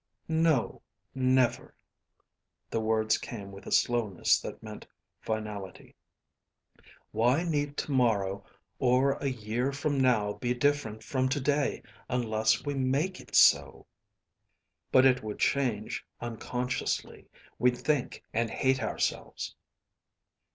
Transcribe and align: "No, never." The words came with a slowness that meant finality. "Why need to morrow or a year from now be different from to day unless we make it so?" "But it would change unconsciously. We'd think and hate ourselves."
"No, 0.27 0.81
never." 1.13 1.75
The 2.71 2.79
words 2.79 3.19
came 3.19 3.51
with 3.51 3.67
a 3.67 3.71
slowness 3.71 4.39
that 4.39 4.63
meant 4.63 4.87
finality. 5.19 5.95
"Why 7.11 7.43
need 7.43 7.77
to 7.77 7.91
morrow 7.91 8.43
or 8.79 9.11
a 9.21 9.27
year 9.27 9.71
from 9.71 9.99
now 9.99 10.33
be 10.33 10.55
different 10.55 11.03
from 11.03 11.29
to 11.29 11.39
day 11.39 11.83
unless 12.09 12.65
we 12.65 12.73
make 12.73 13.19
it 13.21 13.35
so?" 13.35 13.85
"But 14.91 15.05
it 15.05 15.21
would 15.21 15.37
change 15.37 16.03
unconsciously. 16.19 17.27
We'd 17.59 17.77
think 17.77 18.23
and 18.33 18.49
hate 18.49 18.81
ourselves." 18.81 19.55